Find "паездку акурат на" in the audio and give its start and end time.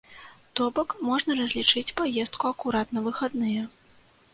2.03-3.09